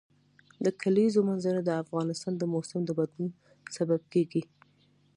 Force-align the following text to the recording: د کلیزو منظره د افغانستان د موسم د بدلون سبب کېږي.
د 0.65 0.67
کلیزو 0.81 1.19
منظره 1.29 1.61
د 1.63 1.69
افغانستان 1.83 2.33
د 2.37 2.43
موسم 2.53 2.81
د 2.85 2.91
بدلون 2.99 3.29
سبب 3.75 4.01
کېږي. 4.13 4.41